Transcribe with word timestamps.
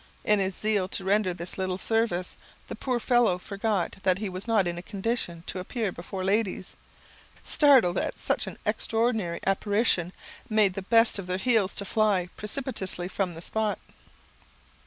In 0.23 0.39
his 0.39 0.55
zeal 0.55 0.87
to 0.87 1.03
render 1.03 1.31
this 1.31 1.59
little 1.59 1.77
service, 1.77 2.35
the 2.69 2.75
poor 2.75 2.99
fellow 2.99 3.37
forgot 3.37 3.97
that 4.01 4.17
he 4.17 4.29
was 4.29 4.47
not 4.47 4.65
in 4.65 4.79
a 4.79 4.81
condition 4.81 5.43
to 5.45 5.59
appear 5.59 5.91
before 5.91 6.23
ladies; 6.23 6.71
who, 7.35 7.39
startled 7.43 7.99
at 7.99 8.17
such 8.17 8.47
an 8.47 8.57
extraordinary 8.65 9.39
apparition, 9.45 10.11
made 10.49 10.73
the 10.73 10.81
best 10.81 11.19
of 11.19 11.27
their 11.27 11.37
heels 11.37 11.75
to 11.75 11.85
fly 11.85 12.29
precipitately 12.35 13.07
from 13.09 13.35
the 13.35 13.43
spot. 13.43 13.77